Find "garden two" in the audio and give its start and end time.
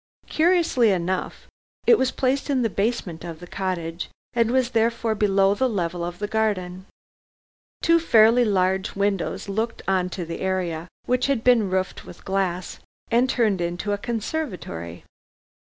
6.27-7.99